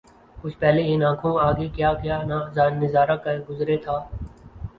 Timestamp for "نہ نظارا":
2.29-3.15